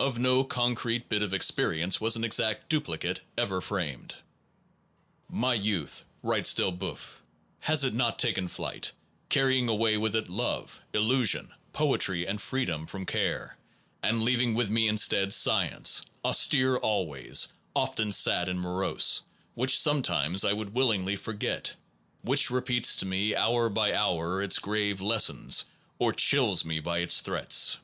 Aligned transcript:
Of 0.00 0.18
no 0.18 0.42
concrete 0.42 1.08
bit 1.08 1.22
of 1.22 1.32
experience 1.32 2.00
was 2.00 2.16
an 2.16 2.24
exact 2.24 2.68
du 2.68 2.80
plicate 2.80 3.20
ever 3.38 3.60
framed. 3.60 4.16
My 5.28 5.54
youth/ 5.54 6.04
writes 6.24 6.52
Del 6.54 6.72
boeuf, 6.72 7.22
has 7.60 7.84
it 7.84 7.94
not 7.94 8.18
taken 8.18 8.48
flight, 8.48 8.90
carrying 9.28 9.68
away 9.68 9.96
with 9.96 10.16
it 10.16 10.28
love, 10.28 10.80
illusion, 10.92 11.54
poetry, 11.72 12.26
and 12.26 12.40
freedom 12.42 12.84
from 12.88 13.06
care, 13.06 13.56
and 14.02 14.24
leaving 14.24 14.54
with 14.54 14.70
me 14.70 14.88
instead 14.88 15.32
science, 15.32 16.04
aus 16.24 16.48
tere 16.48 16.76
always, 16.76 17.46
often 17.76 18.10
sad 18.10 18.48
and 18.48 18.58
morose, 18.58 19.22
which 19.54 19.78
some 19.78 20.02
times 20.02 20.44
I 20.44 20.52
would 20.52 20.74
willingly 20.74 21.14
forget, 21.14 21.74
which 22.22 22.50
repeats 22.50 22.96
to 22.96 23.06
me 23.06 23.36
hour 23.36 23.68
by 23.68 23.94
hour 23.94 24.42
its 24.42 24.58
grave 24.58 25.00
lessons, 25.00 25.64
or 26.00 26.12
chills 26.12 26.64
me 26.64 26.80
by 26.80 26.98
its 26.98 27.20
threats? 27.20 27.78